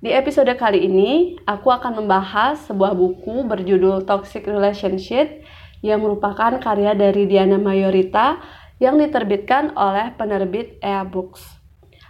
[0.00, 5.44] Di episode kali ini, aku akan membahas sebuah buku berjudul Toxic Relationship
[5.84, 8.40] yang merupakan karya dari Diana Mayorita
[8.80, 11.44] yang diterbitkan oleh penerbit Ea Books.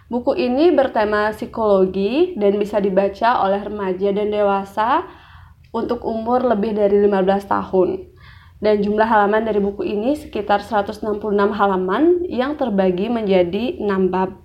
[0.07, 5.03] Buku ini bertema psikologi dan bisa dibaca oleh remaja dan dewasa
[5.75, 7.11] untuk umur lebih dari 15
[7.43, 8.07] tahun.
[8.63, 11.03] Dan jumlah halaman dari buku ini sekitar 166
[11.35, 14.39] halaman yang terbagi menjadi 6 bab.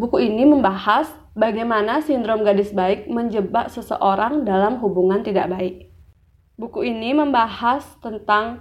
[0.00, 5.92] Buku ini membahas bagaimana sindrom gadis baik menjebak seseorang dalam hubungan tidak baik.
[6.60, 8.60] Buku ini membahas tentang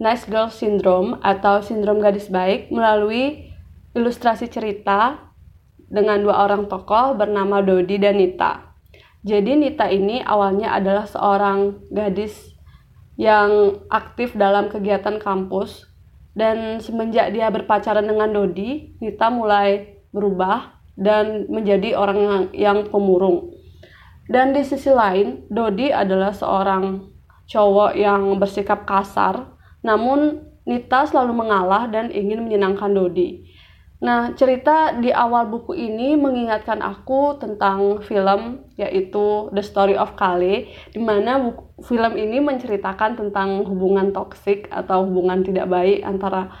[0.00, 3.52] nice girl syndrome atau sindrom gadis baik melalui
[3.96, 5.32] ilustrasi cerita
[5.86, 8.76] dengan dua orang tokoh bernama Dodi dan Nita.
[9.24, 12.56] Jadi Nita ini awalnya adalah seorang gadis
[13.16, 15.88] yang aktif dalam kegiatan kampus
[16.36, 23.52] dan semenjak dia berpacaran dengan Dodi, Nita mulai berubah dan menjadi orang yang, pemurung.
[24.26, 27.06] Dan di sisi lain, Dodi adalah seorang
[27.46, 29.54] cowok yang bersikap kasar,
[29.86, 33.46] namun Nita selalu mengalah dan ingin menyenangkan Dodi.
[33.96, 40.68] Nah, cerita di awal buku ini mengingatkan aku tentang film yaitu The Story of Kale,
[40.92, 41.40] di mana
[41.80, 46.52] film ini menceritakan tentang hubungan toksik atau hubungan tidak baik antara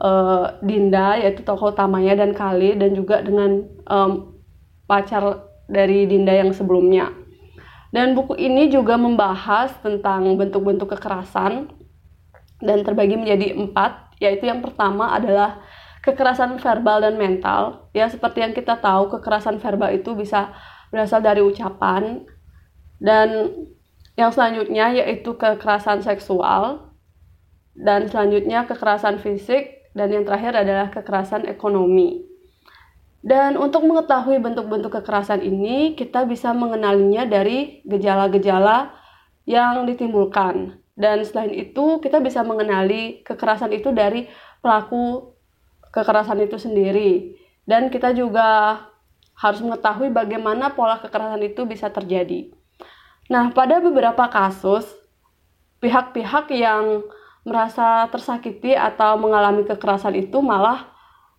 [0.00, 4.40] uh, Dinda yaitu tokoh utamanya dan Kale dan juga dengan um,
[4.88, 7.12] pacar dari Dinda yang sebelumnya.
[7.90, 11.70] Dan buku ini juga membahas tentang bentuk-bentuk kekerasan
[12.62, 15.58] dan terbagi menjadi empat, yaitu yang pertama adalah
[16.06, 17.90] kekerasan verbal dan mental.
[17.90, 20.54] Ya, seperti yang kita tahu, kekerasan verbal itu bisa
[20.94, 22.26] berasal dari ucapan
[23.02, 23.50] dan
[24.14, 26.92] yang selanjutnya yaitu kekerasan seksual
[27.72, 32.26] dan selanjutnya kekerasan fisik dan yang terakhir adalah kekerasan ekonomi.
[33.20, 38.96] Dan untuk mengetahui bentuk-bentuk kekerasan ini, kita bisa mengenalinya dari gejala-gejala
[39.44, 40.80] yang ditimbulkan.
[40.96, 44.24] Dan selain itu, kita bisa mengenali kekerasan itu dari
[44.64, 45.36] pelaku
[45.90, 47.34] kekerasan itu sendiri
[47.66, 48.80] dan kita juga
[49.34, 52.52] harus mengetahui bagaimana pola kekerasan itu bisa terjadi.
[53.30, 54.86] Nah, pada beberapa kasus
[55.80, 57.06] pihak-pihak yang
[57.44, 60.90] merasa tersakiti atau mengalami kekerasan itu malah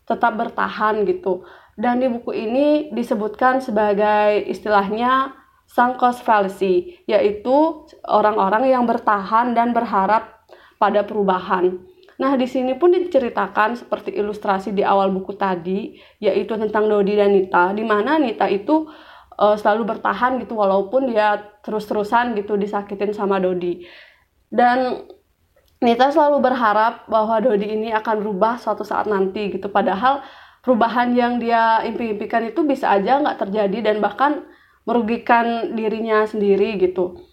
[0.09, 1.45] tetap bertahan gitu.
[1.77, 5.33] Dan di buku ini disebutkan sebagai istilahnya
[5.71, 10.43] sunk fallacy, yaitu orang-orang yang bertahan dan berharap
[10.75, 11.79] pada perubahan.
[12.19, 17.33] Nah, di sini pun diceritakan seperti ilustrasi di awal buku tadi, yaitu tentang Dodi dan
[17.33, 18.85] Nita, di mana Nita itu
[19.41, 23.81] uh, selalu bertahan gitu walaupun dia terus-terusan gitu disakitin sama Dodi.
[24.51, 25.07] Dan
[25.81, 29.65] Nita selalu berharap bahwa Dodi ini akan berubah suatu saat nanti gitu.
[29.65, 30.21] Padahal
[30.61, 34.45] perubahan yang dia impi-impikan itu bisa aja nggak terjadi dan bahkan
[34.85, 37.25] merugikan dirinya sendiri gitu.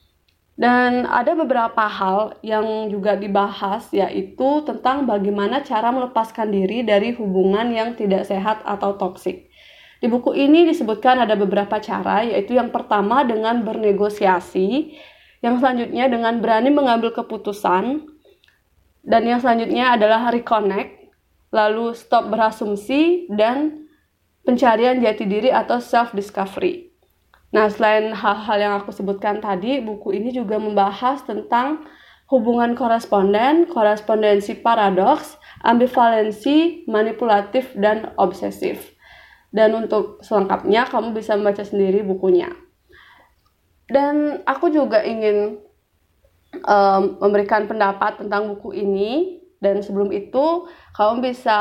[0.57, 7.69] Dan ada beberapa hal yang juga dibahas yaitu tentang bagaimana cara melepaskan diri dari hubungan
[7.71, 9.53] yang tidak sehat atau toksik.
[10.01, 14.99] Di buku ini disebutkan ada beberapa cara yaitu yang pertama dengan bernegosiasi,
[15.45, 18.18] yang selanjutnya dengan berani mengambil keputusan,
[19.05, 21.11] dan yang selanjutnya adalah reconnect,
[21.55, 23.89] lalu stop berasumsi dan
[24.45, 26.89] pencarian jati diri atau self discovery.
[27.49, 31.89] Nah, selain hal-hal yang aku sebutkan tadi, buku ini juga membahas tentang
[32.29, 38.93] hubungan koresponden, korespondensi paradoks, ambivalensi, manipulatif, dan obsesif.
[39.49, 42.53] Dan untuk selengkapnya, kamu bisa membaca sendiri bukunya.
[43.89, 45.56] Dan aku juga ingin
[46.65, 49.37] um, memberikan pendapat tentang buku ini.
[49.59, 51.59] Dan sebelum itu, kamu bisa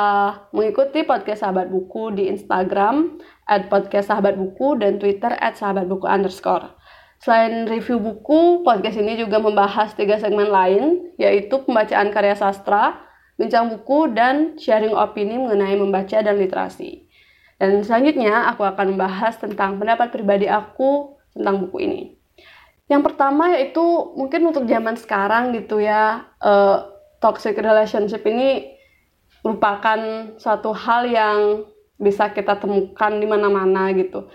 [0.54, 3.18] mengikuti podcast Sahabat Buku di Instagram
[3.50, 6.78] at podcast sahabat buku dan Twitter at sahabat buku underscore.
[7.18, 13.02] Selain review buku, podcast ini juga membahas tiga segmen lain, yaitu pembacaan karya sastra,
[13.42, 17.10] bincang buku, dan sharing opini mengenai membaca dan literasi.
[17.58, 22.17] Dan selanjutnya, aku akan membahas tentang pendapat pribadi aku tentang buku ini.
[22.88, 23.84] Yang pertama yaitu
[24.16, 26.88] mungkin untuk zaman sekarang gitu ya, uh,
[27.20, 28.72] toxic relationship ini
[29.44, 30.00] merupakan
[30.40, 31.68] suatu hal yang
[32.00, 34.30] bisa kita temukan di mana-mana gitu.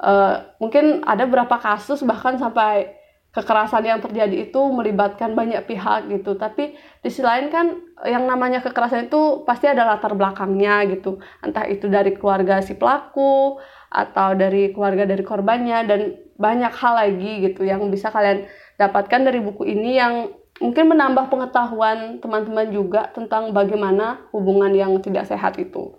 [0.00, 2.99] uh, mungkin ada beberapa kasus bahkan sampai
[3.30, 6.34] kekerasan yang terjadi itu melibatkan banyak pihak gitu.
[6.34, 11.22] Tapi di sisi lain kan yang namanya kekerasan itu pasti ada latar belakangnya gitu.
[11.38, 16.00] Entah itu dari keluarga si pelaku atau dari keluarga dari korbannya dan
[16.38, 18.50] banyak hal lagi gitu yang bisa kalian
[18.80, 25.30] dapatkan dari buku ini yang mungkin menambah pengetahuan teman-teman juga tentang bagaimana hubungan yang tidak
[25.30, 25.94] sehat itu.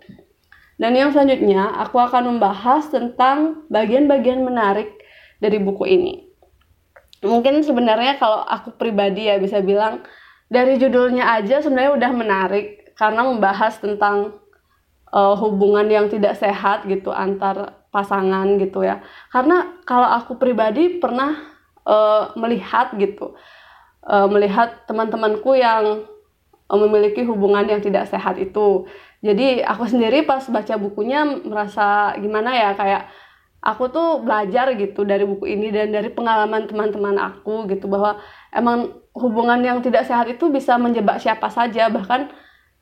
[0.76, 4.98] Dan yang selanjutnya, aku akan membahas tentang bagian-bagian menarik
[5.38, 6.31] dari buku ini
[7.22, 10.02] mungkin sebenarnya kalau aku pribadi ya bisa bilang
[10.50, 12.66] dari judulnya aja sebenarnya udah menarik
[12.98, 14.36] karena membahas tentang
[15.08, 19.00] uh, hubungan yang tidak sehat gitu antar pasangan gitu ya.
[19.32, 21.40] Karena kalau aku pribadi pernah
[21.88, 23.32] uh, melihat gitu
[24.06, 26.06] uh, melihat teman-temanku yang
[26.72, 28.88] memiliki hubungan yang tidak sehat itu.
[29.20, 33.12] Jadi aku sendiri pas baca bukunya merasa gimana ya kayak
[33.62, 38.18] aku tuh belajar gitu dari buku ini dan dari pengalaman teman-teman aku gitu bahwa
[38.50, 41.86] emang hubungan yang tidak sehat itu bisa menjebak siapa saja.
[41.86, 42.20] Bahkan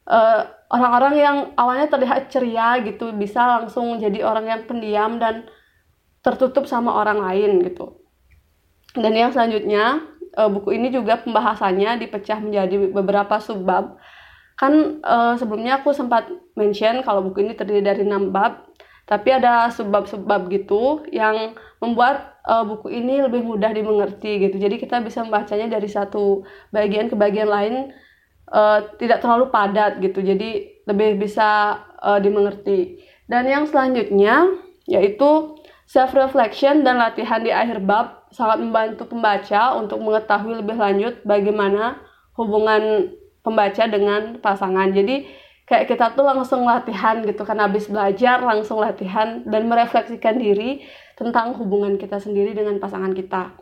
[0.09, 0.41] eh,
[0.73, 5.47] orang-orang yang awalnya terlihat ceria gitu bisa langsung jadi orang yang pendiam dan
[6.25, 8.01] tertutup sama orang lain gitu.
[8.97, 10.03] Dan yang selanjutnya
[10.37, 13.99] uh, buku ini juga pembahasannya dipecah menjadi beberapa subbab.
[14.59, 16.29] Kan uh, sebelumnya aku sempat
[16.59, 18.70] mention kalau buku ini terdiri dari 6 bab
[19.11, 24.55] tapi ada sebab-sebab gitu yang membuat uh, buku ini lebih mudah dimengerti gitu.
[24.55, 27.91] Jadi kita bisa membacanya dari satu bagian ke bagian lain
[28.55, 30.23] uh, tidak terlalu padat gitu.
[30.23, 33.03] Jadi lebih bisa uh, dimengerti.
[33.27, 34.47] Dan yang selanjutnya
[34.87, 35.59] yaitu
[35.91, 41.99] self reflection dan latihan di akhir bab sangat membantu pembaca untuk mengetahui lebih lanjut bagaimana
[42.39, 43.11] hubungan
[43.43, 44.95] pembaca dengan pasangan.
[44.95, 45.27] Jadi
[45.71, 50.83] kayak kita tuh langsung latihan gitu kan habis belajar langsung latihan dan merefleksikan diri
[51.15, 53.55] tentang hubungan kita sendiri dengan pasangan kita.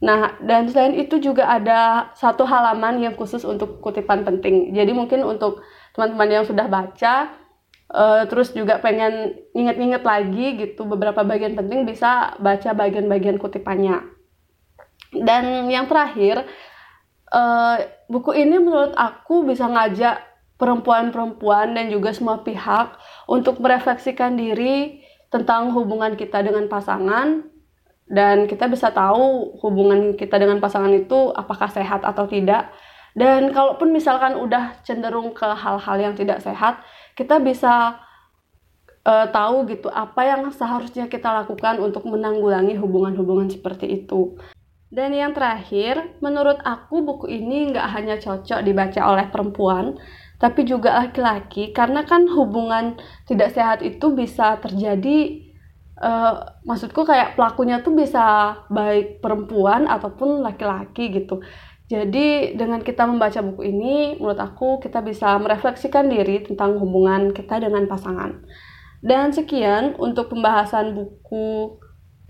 [0.00, 4.72] Nah, dan selain itu juga ada satu halaman yang khusus untuk kutipan penting.
[4.72, 5.60] Jadi mungkin untuk
[5.92, 7.34] teman-teman yang sudah baca,
[7.92, 14.06] uh, terus juga pengen inget-inget lagi gitu beberapa bagian penting bisa baca bagian-bagian kutipannya.
[15.10, 16.46] Dan yang terakhir,
[17.34, 17.76] uh,
[18.06, 20.29] buku ini menurut aku bisa ngajak
[20.60, 25.00] perempuan-perempuan dan juga semua pihak untuk merefleksikan diri
[25.32, 27.48] tentang hubungan kita dengan pasangan.
[28.10, 32.68] Dan kita bisa tahu hubungan kita dengan pasangan itu apakah sehat atau tidak.
[33.16, 36.82] Dan kalaupun misalkan udah cenderung ke hal-hal yang tidak sehat
[37.18, 37.98] kita bisa
[39.04, 44.40] uh, tahu gitu apa yang seharusnya kita lakukan untuk menanggulangi hubungan-hubungan seperti itu.
[44.90, 49.94] Dan yang terakhir, menurut aku buku ini nggak hanya cocok dibaca oleh perempuan,
[50.40, 52.96] tapi juga laki-laki karena kan hubungan
[53.28, 55.44] tidak sehat itu bisa terjadi
[56.00, 61.44] uh, maksudku kayak pelakunya tuh bisa baik perempuan ataupun laki-laki gitu.
[61.90, 67.60] Jadi dengan kita membaca buku ini menurut aku kita bisa merefleksikan diri tentang hubungan kita
[67.60, 68.40] dengan pasangan.
[69.02, 71.76] Dan sekian untuk pembahasan buku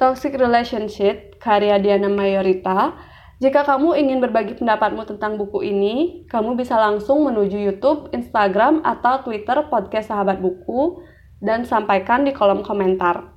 [0.01, 2.97] Toxic Relationship karya Diana Mayorita
[3.41, 9.25] jika kamu ingin berbagi pendapatmu tentang buku ini, kamu bisa langsung menuju YouTube, Instagram, atau
[9.25, 11.01] Twitter podcast Sahabat Buku
[11.41, 13.33] dan sampaikan di kolom komentar.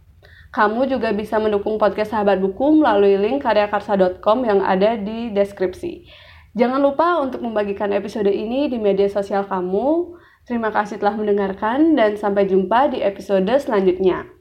[0.51, 6.03] Kamu juga bisa mendukung podcast Sahabat Buku melalui link karyakarsa.com yang ada di deskripsi.
[6.51, 10.19] Jangan lupa untuk membagikan episode ini di media sosial kamu.
[10.43, 14.32] Terima kasih telah mendengarkan dan sampai jumpa di episode selanjutnya.